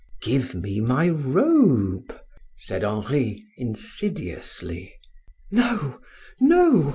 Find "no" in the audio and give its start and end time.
5.51-5.99, 6.39-6.89